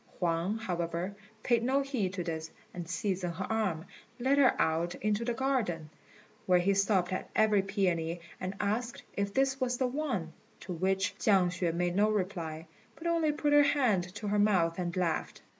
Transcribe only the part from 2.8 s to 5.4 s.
seizing her arm, led her out into the